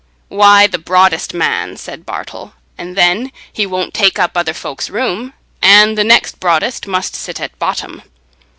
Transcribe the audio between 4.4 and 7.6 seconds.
folks' room; and the next broadest must sit at